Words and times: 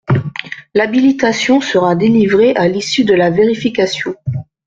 L’habilitation 0.73 1.61
sera 1.61 1.93
délivrée 1.93 2.55
à 2.55 2.67
l’issue 2.67 3.03
de 3.05 3.13
la 3.13 3.29
vérification. 3.29 4.15